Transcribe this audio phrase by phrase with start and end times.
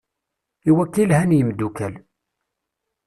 [0.69, 1.93] I wakka i lhan yemdukal.